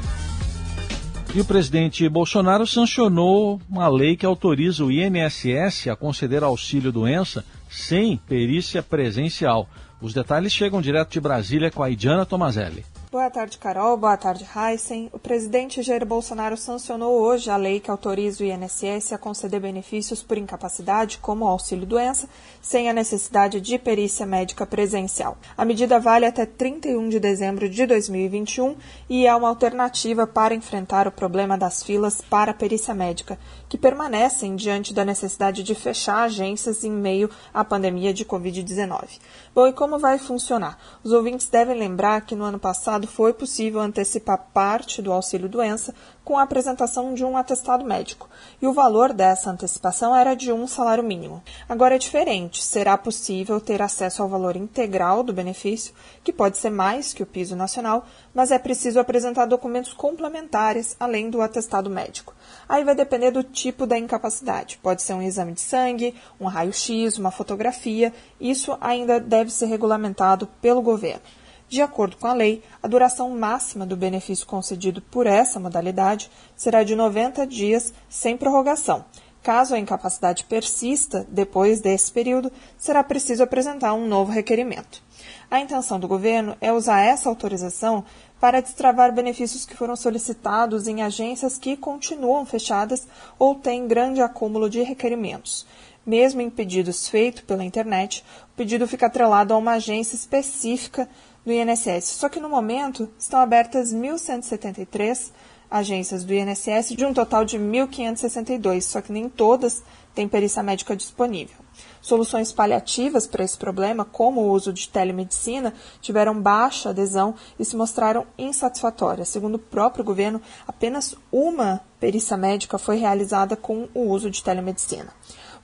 E 1.36 1.42
o 1.42 1.44
presidente 1.44 2.08
Bolsonaro 2.08 2.66
sancionou 2.66 3.60
uma 3.70 3.90
lei 3.90 4.16
que 4.16 4.26
autoriza 4.26 4.86
o 4.86 4.90
INSS 4.90 5.90
a 5.90 5.96
conceder 5.98 6.46
auxílio 6.46 6.94
doença 6.94 7.44
sem 7.70 8.16
perícia 8.16 8.82
presencial. 8.82 9.68
Os 10.02 10.14
detalhes 10.14 10.54
chegam 10.54 10.82
direto 10.82 11.12
de 11.12 11.20
Brasília 11.20 11.70
com 11.70 11.84
a 11.84 11.90
Idiana 11.90 12.26
Tomazelli. 12.26 12.86
Boa 13.16 13.30
tarde, 13.30 13.58
Carol. 13.58 13.96
Boa 13.96 14.18
tarde, 14.18 14.46
Heisen. 14.54 15.10
O 15.14 15.18
presidente 15.18 15.82
Jair 15.82 16.06
Bolsonaro 16.06 16.58
sancionou 16.58 17.22
hoje 17.22 17.50
a 17.50 17.56
lei 17.56 17.80
que 17.80 17.90
autoriza 17.90 18.44
o 18.44 18.46
INSS 18.46 19.14
a 19.14 19.18
conceder 19.18 19.62
benefícios 19.62 20.22
por 20.22 20.38
incapacidade, 20.38 21.18
como 21.20 21.48
auxílio-doença, 21.48 22.28
sem 22.62 22.90
a 22.90 22.94
necessidade 22.94 23.62
de 23.62 23.80
perícia 23.80 24.26
médica 24.26 24.66
presencial. 24.66 25.38
A 25.58 25.64
medida 25.64 25.98
vale 25.98 26.26
até 26.26 26.46
31 26.46 27.08
de 27.08 27.18
dezembro 27.18 27.70
de 27.70 27.86
2021 27.86 28.76
e 29.10 29.26
é 29.26 29.34
uma 29.34 29.48
alternativa 29.48 30.28
para 30.28 30.54
enfrentar 30.54 31.08
o 31.08 31.12
problema 31.12 31.58
das 31.58 31.84
filas 31.84 32.20
para 32.20 32.52
a 32.52 32.54
perícia 32.54 32.94
médica, 32.94 33.40
que 33.70 33.78
permanecem 33.78 34.58
diante 34.58 34.94
da 34.94 35.06
necessidade 35.06 35.64
de 35.64 35.74
fechar 35.74 36.24
agências 36.24 36.84
em 36.84 36.92
meio 36.92 37.30
à 37.54 37.64
pandemia 37.64 38.14
de 38.14 38.26
Covid-19. 38.26 39.22
Bom, 39.56 39.68
e 39.68 39.72
como 39.72 39.98
vai 39.98 40.18
funcionar? 40.18 40.78
Os 41.02 41.14
ouvintes 41.14 41.48
devem 41.48 41.80
lembrar 41.80 42.20
que 42.26 42.36
no 42.36 42.44
ano 42.44 42.60
passado 42.60 43.05
foi 43.06 43.34
possível 43.34 43.80
antecipar 43.80 44.48
parte 44.54 45.02
do 45.02 45.12
auxílio-doença 45.12 45.94
com 46.24 46.40
a 46.40 46.42
apresentação 46.42 47.14
de 47.14 47.24
um 47.24 47.38
atestado 47.38 47.86
médico, 47.86 48.28
e 48.60 48.66
o 48.66 48.74
valor 48.74 49.14
dessa 49.14 49.52
antecipação 49.52 50.16
era 50.16 50.34
de 50.34 50.52
um 50.52 50.66
salário 50.66 51.04
mínimo. 51.04 51.42
Agora 51.70 51.96
é 51.96 52.00
diferente, 52.00 52.64
será 52.64 52.98
possível 52.98 53.62
ter 53.62 53.80
acesso 53.80 54.24
ao 54.24 54.28
valor 54.28 54.56
integral 54.56 55.22
do 55.22 55.32
benefício, 55.32 55.94
que 56.24 56.34
pode 56.34 56.58
ser 56.58 56.72
mais 56.72 57.14
que 57.14 57.22
o 57.22 57.28
piso 57.28 57.56
nacional, 57.56 58.08
mas 58.34 58.50
é 58.50 58.58
preciso 58.58 59.00
apresentar 59.00 59.46
documentos 59.46 59.94
complementares 59.94 60.96
além 61.00 61.30
do 61.30 61.42
atestado 61.42 61.92
médico. 61.92 62.34
Aí 62.68 62.84
vai 62.84 62.96
depender 62.96 63.30
do 63.30 63.44
tipo 63.44 63.86
da 63.86 63.98
incapacidade. 63.98 64.80
Pode 64.82 65.04
ser 65.04 65.14
um 65.14 65.22
exame 65.22 65.54
de 65.54 65.62
sangue, 65.62 66.16
um 66.40 66.48
raio-x, 66.48 67.18
uma 67.20 67.30
fotografia. 67.30 68.12
Isso 68.42 68.76
ainda 68.82 69.20
deve 69.20 69.52
ser 69.52 69.68
regulamentado 69.68 70.48
pelo 70.60 70.82
governo. 70.82 71.22
De 71.68 71.82
acordo 71.82 72.18
com 72.18 72.28
a 72.28 72.34
lei, 72.34 72.62
a 72.82 72.88
duração 72.88 73.30
máxima 73.32 73.86
do 73.86 73.98
benefício 73.98 74.46
concedido 74.46 75.02
por 75.02 75.26
essa 75.26 75.60
modalidade 75.60 76.30
será 76.56 76.84
de 76.84 76.96
90 76.96 77.46
dias 77.48 77.94
sem 78.08 78.38
prorrogação. 78.38 79.04
Caso 79.42 79.76
a 79.76 79.80
incapacidade 79.80 80.44
persista 80.46 81.26
depois 81.30 81.80
desse 81.80 82.12
período, 82.12 82.52
será 82.78 83.04
preciso 83.04 83.44
apresentar 83.44 83.94
um 83.94 84.08
novo 84.08 84.32
requerimento. 84.32 85.04
A 85.52 85.60
intenção 85.60 86.00
do 86.00 86.08
governo 86.08 86.58
é 86.60 86.74
usar 86.74 87.02
essa 87.02 87.30
autorização 87.30 88.04
para 88.40 88.62
destravar 88.62 89.14
benefícios 89.14 89.66
que 89.66 89.76
foram 89.76 89.96
solicitados 89.96 90.88
em 90.88 91.04
agências 91.04 91.58
que 91.58 91.78
continuam 91.78 92.46
fechadas 92.46 93.08
ou 93.38 93.54
têm 93.54 93.88
grande 93.88 94.22
acúmulo 94.22 94.68
de 94.70 94.82
requerimentos. 94.82 95.66
Mesmo 96.06 96.42
em 96.42 96.50
pedidos 96.50 97.08
feitos 97.08 97.42
pela 97.42 97.64
internet, 97.64 98.24
o 98.52 98.56
pedido 98.56 98.88
fica 98.88 99.08
atrelado 99.08 99.54
a 99.54 99.58
uma 99.58 99.74
agência 99.74 100.16
específica 100.16 101.10
do 101.46 101.52
INSS. 101.52 102.06
Só 102.06 102.28
que 102.28 102.40
no 102.40 102.50
momento 102.50 103.10
estão 103.18 103.40
abertas 103.40 103.94
1.173 103.94 105.32
agências 105.70 106.24
do 106.24 106.34
INSS 106.34 106.96
de 106.96 107.06
um 107.06 107.14
total 107.14 107.46
de 107.46 107.58
1.562, 107.58 108.82
só 108.82 109.02
que 109.02 109.12
nem 109.12 109.30
todas 109.30 109.84
têm 110.14 110.28
perícia 110.28 110.64
médica 110.64 110.96
disponível. 110.96 111.58
Soluções 112.02 112.54
paliativas 112.54 113.28
para 113.28 113.44
esse 113.44 113.58
problema, 113.58 114.06
como 114.06 114.42
o 114.42 114.52
uso 114.52 114.72
de 114.72 114.88
telemedicina, 114.88 115.74
tiveram 116.00 116.40
baixa 116.40 116.90
adesão 116.90 117.36
e 117.60 117.66
se 117.66 117.76
mostraram 117.76 118.26
insatisfatórias. 118.38 119.28
Segundo 119.28 119.56
o 119.56 119.60
próprio 119.60 120.06
governo, 120.06 120.42
apenas 120.68 121.16
uma 121.32 121.82
perícia 122.00 122.38
médica 122.38 122.78
foi 122.78 122.98
realizada 122.98 123.56
com 123.56 123.90
o 123.94 124.08
uso 124.10 124.30
de 124.30 124.44
telemedicina. 124.44 125.12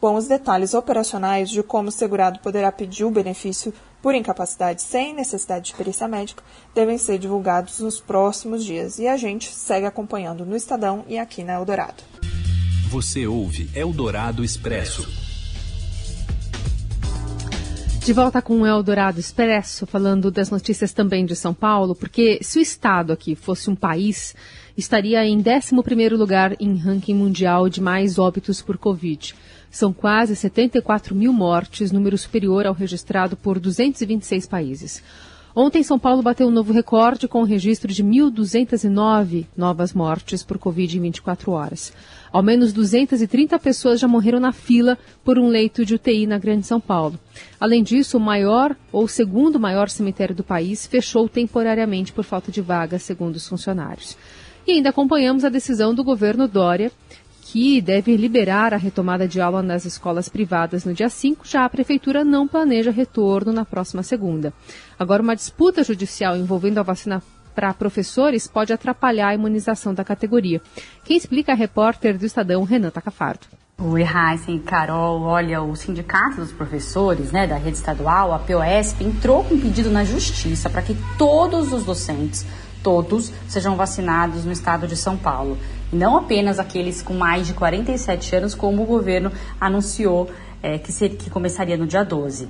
Bom, 0.01 0.15
os 0.15 0.27
detalhes 0.27 0.73
operacionais 0.73 1.47
de 1.47 1.61
como 1.61 1.89
o 1.89 1.91
segurado 1.91 2.39
poderá 2.39 2.71
pedir 2.71 3.03
o 3.03 3.11
benefício 3.11 3.71
por 4.01 4.15
incapacidade 4.15 4.81
sem 4.81 5.13
necessidade 5.13 5.65
de 5.65 5.75
perícia 5.75 6.07
médica 6.07 6.41
devem 6.73 6.97
ser 6.97 7.19
divulgados 7.19 7.79
nos 7.79 8.01
próximos 8.01 8.65
dias 8.65 8.97
e 8.97 9.07
a 9.07 9.15
gente 9.15 9.51
segue 9.51 9.85
acompanhando 9.85 10.43
no 10.43 10.55
Estadão 10.55 11.05
e 11.07 11.19
aqui 11.19 11.43
na 11.43 11.53
Eldorado. 11.53 12.01
Você 12.89 13.27
ouve 13.27 13.69
Eldorado 13.75 14.43
Expresso. 14.43 15.07
De 18.03 18.11
volta 18.11 18.41
com 18.41 18.61
o 18.61 18.65
Eldorado 18.65 19.19
Expresso, 19.19 19.85
falando 19.85 20.31
das 20.31 20.49
notícias 20.49 20.91
também 20.91 21.27
de 21.27 21.35
São 21.35 21.53
Paulo, 21.53 21.93
porque 21.93 22.39
se 22.41 22.57
o 22.57 22.61
Estado 22.61 23.13
aqui 23.13 23.35
fosse 23.35 23.69
um 23.69 23.75
país, 23.75 24.35
estaria 24.75 25.23
em 25.23 25.39
11º 25.43 26.17
lugar 26.17 26.55
em 26.59 26.75
ranking 26.75 27.13
mundial 27.13 27.69
de 27.69 27.79
mais 27.79 28.17
óbitos 28.17 28.63
por 28.63 28.79
Covid. 28.79 29.35
São 29.71 29.93
quase 29.93 30.35
74 30.35 31.15
mil 31.15 31.31
mortes, 31.31 31.93
número 31.93 32.17
superior 32.17 32.67
ao 32.67 32.73
registrado 32.73 33.37
por 33.37 33.57
226 33.57 34.45
países. 34.45 35.01
Ontem, 35.55 35.83
São 35.83 35.99
Paulo 35.99 36.21
bateu 36.21 36.47
um 36.47 36.51
novo 36.51 36.71
recorde 36.71 37.27
com 37.27 37.41
o 37.41 37.45
registro 37.45 37.91
de 37.91 38.03
1.209 38.03 39.45
novas 39.55 39.93
mortes 39.93 40.43
por 40.43 40.57
Covid 40.57 40.97
em 40.97 41.01
24 41.01 41.51
horas. 41.51 41.91
Ao 42.31 42.41
menos 42.41 42.71
230 42.71 43.59
pessoas 43.59 43.99
já 43.99 44.07
morreram 44.07 44.39
na 44.39 44.53
fila 44.53 44.97
por 45.23 45.37
um 45.37 45.47
leito 45.47 45.85
de 45.85 45.95
UTI 45.95 46.25
na 46.25 46.37
Grande 46.37 46.65
São 46.65 46.79
Paulo. 46.79 47.19
Além 47.59 47.83
disso, 47.83 48.17
o 48.17 48.21
maior 48.21 48.75
ou 48.91 49.07
segundo 49.07 49.59
maior 49.59 49.89
cemitério 49.89 50.35
do 50.35 50.43
país 50.43 50.85
fechou 50.85 51.27
temporariamente 51.27 52.13
por 52.13 52.23
falta 52.23 52.51
de 52.51 52.61
vagas, 52.61 53.03
segundo 53.03 53.35
os 53.35 53.47
funcionários. 53.47 54.17
E 54.65 54.73
ainda 54.73 54.89
acompanhamos 54.89 55.43
a 55.43 55.49
decisão 55.49 55.93
do 55.93 56.03
governo 56.03 56.47
Dória 56.47 56.91
que 57.51 57.81
deve 57.81 58.15
liberar 58.15 58.73
a 58.73 58.77
retomada 58.77 59.27
de 59.27 59.41
aula 59.41 59.61
nas 59.61 59.83
escolas 59.83 60.29
privadas 60.29 60.85
no 60.85 60.93
dia 60.93 61.09
5, 61.09 61.45
já 61.45 61.65
a 61.65 61.69
Prefeitura 61.69 62.23
não 62.23 62.47
planeja 62.47 62.91
retorno 62.91 63.51
na 63.51 63.65
próxima 63.65 64.03
segunda. 64.03 64.53
Agora, 64.97 65.21
uma 65.21 65.35
disputa 65.35 65.83
judicial 65.83 66.37
envolvendo 66.37 66.77
a 66.77 66.83
vacina 66.83 67.21
para 67.53 67.73
professores 67.73 68.47
pode 68.47 68.71
atrapalhar 68.71 69.27
a 69.27 69.35
imunização 69.35 69.93
da 69.93 70.01
categoria. 70.01 70.61
Quem 71.03 71.17
explica 71.17 71.51
é 71.51 71.53
a 71.53 71.57
repórter 71.57 72.17
do 72.17 72.25
Estadão, 72.25 72.63
Renan 72.63 72.89
Tacafardo. 72.89 73.47
Oi, 73.77 74.01
Heisen, 74.01 74.59
Carol, 74.59 75.21
olha, 75.23 75.61
o 75.61 75.75
Sindicato 75.75 76.37
dos 76.37 76.53
Professores, 76.53 77.33
né, 77.33 77.47
da 77.47 77.57
rede 77.57 77.75
estadual, 77.75 78.33
a 78.33 78.39
POSP, 78.39 79.03
entrou 79.03 79.43
com 79.43 79.55
um 79.55 79.59
pedido 79.59 79.91
na 79.91 80.05
justiça 80.05 80.69
para 80.69 80.81
que 80.81 80.95
todos 81.17 81.73
os 81.73 81.83
docentes, 81.83 82.45
todos, 82.81 83.29
sejam 83.49 83.75
vacinados 83.75 84.45
no 84.45 84.53
estado 84.53 84.87
de 84.87 84.95
São 84.95 85.17
Paulo 85.17 85.57
não 85.91 86.17
apenas 86.17 86.59
aqueles 86.59 87.01
com 87.01 87.13
mais 87.13 87.47
de 87.47 87.53
47 87.53 88.35
anos, 88.35 88.55
como 88.55 88.83
o 88.83 88.85
governo 88.85 89.31
anunciou 89.59 90.29
é, 90.63 90.77
que, 90.77 90.91
que 91.09 91.29
começaria 91.29 91.77
no 91.77 91.87
dia 91.87 92.03
12. 92.03 92.47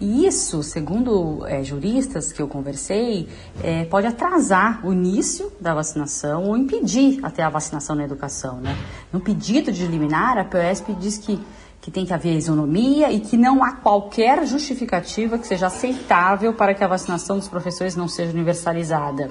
E 0.00 0.26
isso, 0.26 0.64
segundo 0.64 1.46
é, 1.46 1.62
juristas 1.62 2.32
que 2.32 2.42
eu 2.42 2.48
conversei, 2.48 3.28
é, 3.62 3.84
pode 3.84 4.06
atrasar 4.06 4.84
o 4.84 4.92
início 4.92 5.52
da 5.60 5.72
vacinação 5.72 6.44
ou 6.44 6.56
impedir 6.56 7.20
até 7.22 7.42
a 7.42 7.48
vacinação 7.48 7.94
na 7.94 8.04
educação. 8.04 8.56
Né? 8.56 8.76
No 9.12 9.20
pedido 9.20 9.70
de 9.70 9.86
liminar, 9.86 10.38
a 10.38 10.44
POSP 10.44 10.92
diz 10.94 11.18
que 11.18 11.38
que 11.82 11.90
tem 11.90 12.06
que 12.06 12.14
haver 12.14 12.36
isonomia 12.36 13.10
e 13.10 13.18
que 13.18 13.36
não 13.36 13.62
há 13.62 13.72
qualquer 13.72 14.46
justificativa 14.46 15.36
que 15.36 15.44
seja 15.48 15.66
aceitável 15.66 16.54
para 16.54 16.74
que 16.74 16.84
a 16.84 16.86
vacinação 16.86 17.36
dos 17.36 17.48
professores 17.48 17.96
não 17.96 18.06
seja 18.06 18.30
universalizada. 18.30 19.30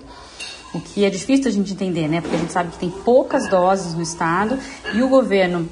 O 0.73 0.79
que 0.79 1.03
é 1.03 1.09
difícil 1.09 1.47
a 1.47 1.51
gente 1.51 1.73
entender, 1.73 2.07
né? 2.07 2.21
Porque 2.21 2.35
a 2.35 2.39
gente 2.39 2.53
sabe 2.53 2.71
que 2.71 2.77
tem 2.77 2.89
poucas 2.89 3.49
doses 3.49 3.93
no 3.93 4.01
estado 4.01 4.57
e 4.93 5.01
o 5.01 5.09
governo 5.09 5.67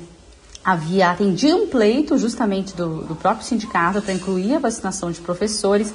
havia 0.64 1.10
atendido 1.10 1.56
um 1.56 1.68
pleito 1.68 2.18
justamente 2.18 2.76
do, 2.76 3.04
do 3.04 3.16
próprio 3.16 3.46
sindicato 3.46 4.02
para 4.02 4.14
incluir 4.14 4.56
a 4.56 4.60
vacinação 4.60 5.10
de 5.12 5.22
professores 5.22 5.94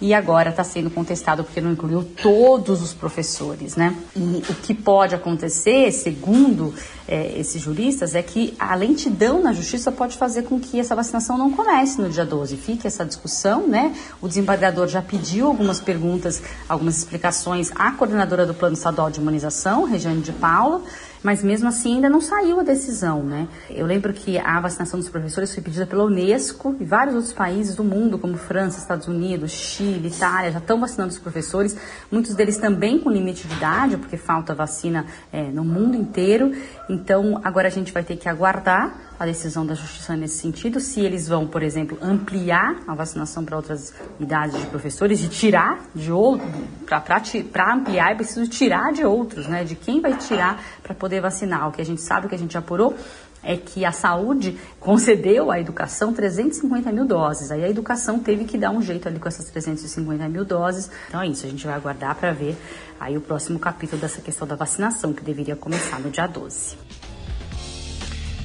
e 0.00 0.12
agora 0.12 0.50
está 0.50 0.62
sendo 0.62 0.90
contestado 0.90 1.42
porque 1.42 1.60
não 1.60 1.72
incluiu 1.72 2.02
todos 2.22 2.82
os 2.82 2.92
professores, 2.92 3.76
né? 3.76 3.96
E 4.14 4.42
o 4.48 4.54
que 4.54 4.74
pode 4.74 5.14
acontecer, 5.14 5.90
segundo 5.90 6.74
é, 7.08 7.38
esses 7.38 7.62
juristas, 7.62 8.14
é 8.14 8.22
que 8.22 8.54
a 8.58 8.74
lentidão 8.74 9.42
na 9.42 9.52
justiça 9.52 9.90
pode 9.90 10.16
fazer 10.16 10.42
com 10.42 10.60
que 10.60 10.78
essa 10.78 10.94
vacinação 10.94 11.38
não 11.38 11.50
comece 11.50 12.00
no 12.00 12.10
dia 12.10 12.26
12. 12.26 12.56
Fique 12.58 12.86
essa 12.86 13.06
discussão, 13.06 13.66
né? 13.66 13.96
O 14.20 14.28
desembargador 14.28 14.86
já 14.86 15.00
pediu 15.00 15.46
algumas 15.46 15.80
perguntas, 15.80 16.42
algumas 16.68 16.98
explicações 16.98 17.70
à 17.74 17.90
coordenadora 17.92 18.44
do 18.44 18.52
Plano 18.52 18.74
Estadual 18.74 19.10
de 19.10 19.20
Imunização, 19.20 19.84
Regiane 19.84 20.20
de 20.20 20.32
Paula, 20.32 20.82
mas 21.22 21.42
mesmo 21.42 21.68
assim 21.68 21.96
ainda 21.96 22.08
não 22.08 22.20
saiu 22.20 22.60
a 22.60 22.62
decisão, 22.62 23.22
né? 23.22 23.48
Eu 23.70 23.86
lembro 23.86 24.12
que 24.12 24.38
a 24.38 24.60
vacinação 24.60 24.98
dos 24.98 25.08
professores 25.08 25.52
foi 25.52 25.62
pedida 25.62 25.86
pela 25.86 26.04
Unesco 26.04 26.76
e 26.80 26.84
vários 26.84 27.14
outros 27.14 27.32
países 27.32 27.74
do 27.74 27.84
mundo, 27.84 28.18
como 28.18 28.36
França, 28.36 28.78
Estados 28.78 29.08
Unidos, 29.08 29.52
Chile, 29.52 30.08
Itália, 30.08 30.52
já 30.52 30.58
estão 30.58 30.80
vacinando 30.80 31.12
os 31.12 31.18
professores, 31.18 31.76
muitos 32.10 32.34
deles 32.34 32.58
também 32.58 32.98
com 32.98 33.10
limite 33.10 33.46
de 33.46 33.54
idade, 33.54 33.96
porque 33.96 34.16
falta 34.16 34.54
vacina 34.54 35.06
é, 35.32 35.42
no 35.44 35.64
mundo 35.64 35.96
inteiro. 35.96 36.52
Então, 36.88 37.40
agora 37.42 37.68
a 37.68 37.70
gente 37.70 37.92
vai 37.92 38.02
ter 38.02 38.16
que 38.16 38.28
aguardar 38.28 39.05
a 39.18 39.24
decisão 39.24 39.64
da 39.64 39.74
Justiça 39.74 40.16
nesse 40.16 40.38
sentido, 40.38 40.78
se 40.78 41.00
eles 41.00 41.26
vão, 41.28 41.46
por 41.46 41.62
exemplo, 41.62 41.96
ampliar 42.02 42.76
a 42.86 42.94
vacinação 42.94 43.44
para 43.44 43.56
outras 43.56 43.94
idades 44.20 44.60
de 44.60 44.66
professores 44.66 45.24
e 45.24 45.28
tirar 45.28 45.80
de 45.94 46.12
outros, 46.12 46.50
para 47.50 47.74
ampliar 47.74 48.12
é 48.12 48.14
preciso 48.14 48.46
tirar 48.48 48.92
de 48.92 49.04
outros, 49.04 49.46
né? 49.46 49.64
De 49.64 49.74
quem 49.74 50.00
vai 50.00 50.16
tirar 50.16 50.62
para 50.82 50.94
poder 50.94 51.20
vacinar? 51.20 51.68
O 51.68 51.72
que 51.72 51.80
a 51.80 51.84
gente 51.84 52.00
sabe, 52.00 52.26
o 52.26 52.28
que 52.28 52.34
a 52.34 52.38
gente 52.38 52.56
apurou, 52.58 52.94
é 53.42 53.56
que 53.56 53.84
a 53.84 53.92
saúde 53.92 54.58
concedeu 54.80 55.50
à 55.50 55.60
educação 55.60 56.12
350 56.12 56.90
mil 56.92 57.06
doses. 57.06 57.50
Aí 57.50 57.64
a 57.64 57.68
educação 57.68 58.18
teve 58.18 58.44
que 58.44 58.58
dar 58.58 58.70
um 58.70 58.82
jeito 58.82 59.08
ali 59.08 59.18
com 59.18 59.28
essas 59.28 59.46
350 59.46 60.28
mil 60.28 60.44
doses. 60.44 60.90
Então 61.08 61.22
é 61.22 61.28
isso, 61.28 61.46
a 61.46 61.48
gente 61.48 61.64
vai 61.64 61.76
aguardar 61.76 62.14
para 62.16 62.32
ver 62.32 62.56
aí 62.98 63.16
o 63.16 63.20
próximo 63.20 63.58
capítulo 63.58 64.00
dessa 64.00 64.20
questão 64.20 64.46
da 64.46 64.56
vacinação, 64.56 65.12
que 65.12 65.22
deveria 65.22 65.54
começar 65.54 66.00
no 66.00 66.10
dia 66.10 66.26
12. 66.26 67.05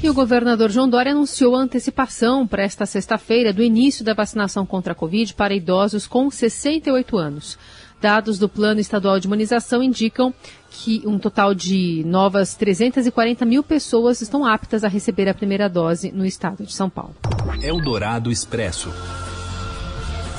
E 0.04 0.10
o 0.10 0.16
governador 0.16 0.72
João 0.72 0.90
Dória 0.90 1.12
anunciou 1.12 1.56
a 1.56 1.60
antecipação 1.60 2.48
para 2.48 2.64
esta 2.64 2.88
sexta-feira 2.88 3.54
do 3.54 3.62
início 3.62 4.04
da 4.04 4.16
vacinação 4.16 4.66
contra 4.66 4.94
a 4.94 4.96
Covid 4.96 5.36
para 5.36 5.54
idosos 5.54 6.08
com 6.08 6.28
68 6.32 7.20
anos. 7.20 7.56
Dados 8.02 8.40
do 8.40 8.50
Plano 8.50 8.80
Estadual 8.80 9.20
de 9.20 9.28
Imunização 9.28 9.84
indicam 9.84 10.34
que 10.72 11.04
um 11.06 11.20
total 11.20 11.54
de 11.54 12.04
novas 12.04 12.56
340 12.56 13.46
mil 13.46 13.62
pessoas 13.62 14.22
estão 14.22 14.44
aptas 14.44 14.84
a 14.84 14.88
receber 14.88 15.30
a 15.30 15.36
primeira 15.36 15.70
dose 15.70 16.12
no 16.12 16.26
estado 16.26 16.66
de 16.66 16.74
São 16.74 16.90
Paulo. 16.90 17.16
Eldorado 17.62 18.32
Expresso. 18.32 18.90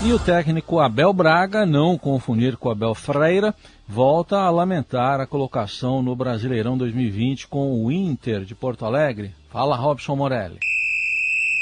E 0.05 0.13
o 0.13 0.19
técnico 0.19 0.81
Abel 0.81 1.13
Braga, 1.13 1.65
não 1.65 1.97
confundir 1.97 2.57
com 2.57 2.69
Abel 2.69 2.97
Freira, 2.97 3.55
volta 3.87 4.39
a 4.39 4.51
lamentar 4.51 5.21
a 5.21 5.27
colocação 5.29 6.03
no 6.03 6.17
Brasileirão 6.17 6.77
2020 6.77 7.47
com 7.47 7.85
o 7.85 7.93
Inter 7.93 8.45
de 8.45 8.57
Porto 8.57 8.85
Alegre. 8.85 9.33
Fala, 9.53 9.77
Robson 9.77 10.17
Morelli. 10.17 10.59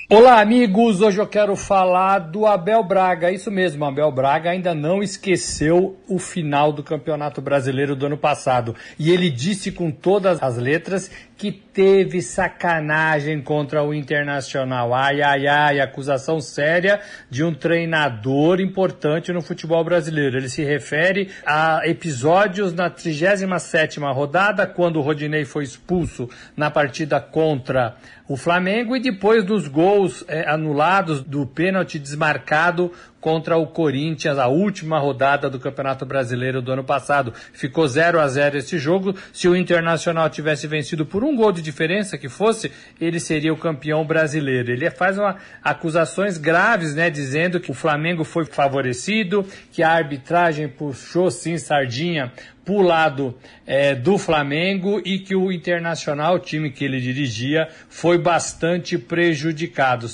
Olá, 0.08 0.40
amigos! 0.40 1.00
Hoje 1.00 1.20
eu 1.20 1.26
quero 1.26 1.56
falar 1.56 2.20
do 2.20 2.46
Abel 2.46 2.84
Braga. 2.84 3.32
Isso 3.32 3.50
mesmo, 3.50 3.84
Abel 3.84 4.12
Braga 4.12 4.50
ainda 4.50 4.72
não 4.72 5.02
esqueceu 5.02 5.96
o 6.08 6.16
final 6.16 6.72
do 6.72 6.84
Campeonato 6.84 7.40
Brasileiro 7.40 7.96
do 7.96 8.06
ano 8.06 8.16
passado. 8.16 8.76
E 8.96 9.10
ele 9.10 9.28
disse 9.28 9.72
com 9.72 9.90
todas 9.90 10.40
as 10.40 10.56
letras 10.56 11.10
que 11.36 11.50
teve 11.72 12.20
sacanagem 12.20 13.40
contra 13.40 13.82
o 13.82 13.94
Internacional. 13.94 14.92
Ai, 14.92 15.22
ai, 15.22 15.46
ai, 15.46 15.80
acusação 15.80 16.40
séria 16.40 17.00
de 17.28 17.44
um 17.44 17.54
treinador 17.54 18.60
importante 18.60 19.32
no 19.32 19.40
futebol 19.40 19.82
brasileiro. 19.84 20.36
Ele 20.36 20.48
se 20.48 20.64
refere 20.64 21.30
a 21.46 21.82
episódios 21.84 22.74
na 22.74 22.90
37ª 22.90 24.12
rodada, 24.12 24.66
quando 24.66 24.96
o 24.96 25.02
Rodinei 25.02 25.44
foi 25.44 25.64
expulso 25.64 26.28
na 26.56 26.70
partida 26.70 27.20
contra 27.20 27.96
o 28.30 28.36
Flamengo 28.36 28.96
e 28.96 29.00
depois 29.00 29.44
dos 29.44 29.66
gols 29.66 30.24
é, 30.28 30.48
anulados 30.48 31.20
do 31.20 31.44
pênalti 31.44 31.98
desmarcado 31.98 32.92
contra 33.20 33.56
o 33.56 33.66
Corinthians, 33.66 34.38
a 34.38 34.46
última 34.46 34.98
rodada 34.98 35.50
do 35.50 35.60
Campeonato 35.60 36.06
Brasileiro 36.06 36.62
do 36.62 36.72
ano 36.72 36.84
passado. 36.84 37.32
Ficou 37.52 37.86
0 37.86 38.20
a 38.20 38.26
0 38.26 38.58
esse 38.58 38.78
jogo. 38.78 39.14
Se 39.32 39.48
o 39.48 39.54
Internacional 39.54 40.30
tivesse 40.30 40.66
vencido 40.66 41.04
por 41.04 41.22
um 41.22 41.36
gol 41.36 41.52
de 41.52 41.60
diferença 41.60 42.16
que 42.16 42.28
fosse, 42.28 42.72
ele 43.00 43.20
seria 43.20 43.52
o 43.52 43.56
campeão 43.56 44.04
brasileiro. 44.04 44.72
Ele 44.72 44.90
faz 44.90 45.18
uma, 45.18 45.36
acusações 45.62 46.38
graves, 46.38 46.94
né, 46.94 47.10
dizendo 47.10 47.60
que 47.60 47.70
o 47.70 47.74
Flamengo 47.74 48.24
foi 48.24 48.44
favorecido, 48.44 49.46
que 49.70 49.82
a 49.82 49.90
arbitragem 49.90 50.68
puxou 50.68 51.30
sim 51.30 51.58
sardinha 51.58 52.32
para 52.64 52.74
o 52.74 52.82
lado 52.82 53.34
é, 53.66 53.94
do 53.94 54.18
Flamengo 54.18 55.00
e 55.04 55.18
que 55.18 55.34
o 55.34 55.50
Internacional, 55.50 56.34
o 56.34 56.38
time 56.38 56.70
que 56.70 56.84
ele 56.84 57.00
dirigia, 57.00 57.68
foi 57.88 58.18
bastante 58.18 58.96
prejudicado. 58.96 60.06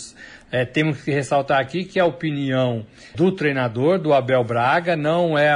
É, 0.50 0.64
temos 0.64 1.02
que 1.02 1.10
ressaltar 1.10 1.60
aqui 1.60 1.84
que 1.84 1.98
a 1.98 2.06
opinião 2.06 2.86
do 3.14 3.32
treinador, 3.32 3.98
do 3.98 4.14
Abel 4.14 4.44
Braga, 4.44 4.94
não 4.94 5.36
é, 5.36 5.54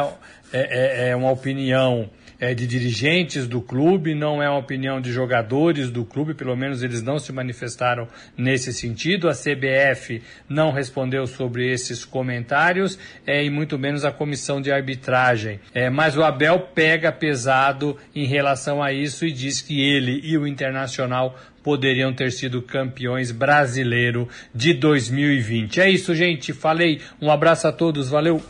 é, 0.52 1.06
é, 1.06 1.08
é 1.10 1.16
uma 1.16 1.30
opinião 1.30 2.10
é, 2.40 2.54
de 2.54 2.66
dirigentes 2.66 3.46
do 3.46 3.60
clube, 3.60 4.14
não 4.14 4.42
é 4.42 4.48
uma 4.48 4.58
opinião 4.58 5.00
de 5.00 5.12
jogadores 5.12 5.90
do 5.90 6.04
clube, 6.04 6.34
pelo 6.34 6.56
menos 6.56 6.82
eles 6.82 7.02
não 7.02 7.18
se 7.18 7.32
manifestaram 7.32 8.08
nesse 8.36 8.72
sentido. 8.72 9.28
A 9.28 9.32
CBF 9.32 10.22
não 10.48 10.72
respondeu 10.72 11.26
sobre 11.26 11.70
esses 11.70 12.04
comentários 12.04 12.98
é, 13.26 13.44
e 13.44 13.50
muito 13.50 13.78
menos 13.78 14.04
a 14.04 14.10
comissão 14.10 14.60
de 14.60 14.72
arbitragem. 14.72 15.60
É, 15.74 15.90
mas 15.90 16.16
o 16.16 16.22
Abel 16.22 16.58
pega 16.74 17.12
pesado 17.12 17.96
em 18.14 18.24
relação 18.24 18.82
a 18.82 18.92
isso 18.92 19.26
e 19.26 19.32
diz 19.32 19.60
que 19.60 19.80
ele 19.80 20.20
e 20.24 20.38
o 20.38 20.46
Internacional 20.46 21.38
poderiam 21.62 22.12
ter 22.12 22.32
sido 22.32 22.62
campeões 22.62 23.30
brasileiro 23.30 24.28
de 24.54 24.72
2020. 24.72 25.80
É 25.80 25.90
isso, 25.90 26.14
gente. 26.14 26.52
Falei. 26.52 27.00
Um 27.20 27.30
abraço 27.30 27.68
a 27.68 27.72
todos. 27.72 28.08
Valeu. 28.08 28.42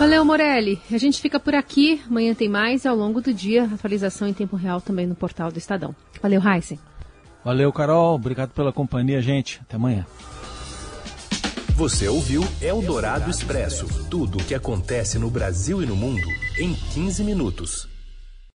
Valeu, 0.00 0.24
Morelli. 0.24 0.80
A 0.90 0.96
gente 0.96 1.20
fica 1.20 1.38
por 1.38 1.54
aqui. 1.54 2.00
Amanhã 2.08 2.34
tem 2.34 2.48
mais 2.48 2.86
ao 2.86 2.96
longo 2.96 3.20
do 3.20 3.34
dia. 3.34 3.64
Atualização 3.64 4.26
em 4.26 4.32
tempo 4.32 4.56
real 4.56 4.80
também 4.80 5.06
no 5.06 5.14
portal 5.14 5.52
do 5.52 5.58
Estadão. 5.58 5.94
Valeu, 6.22 6.40
Heisen. 6.42 6.80
Valeu, 7.44 7.70
Carol. 7.70 8.14
Obrigado 8.14 8.52
pela 8.52 8.72
companhia, 8.72 9.20
gente. 9.20 9.60
Até 9.60 9.76
amanhã. 9.76 10.06
Você 11.74 12.08
ouviu 12.08 12.42
Eldorado 12.62 13.30
Expresso 13.30 13.86
tudo 14.08 14.38
o 14.38 14.42
que 14.42 14.54
acontece 14.54 15.18
no 15.18 15.28
Brasil 15.28 15.82
e 15.82 15.86
no 15.86 15.94
mundo 15.94 16.26
em 16.58 16.72
15 16.72 17.22
minutos. 17.22 17.89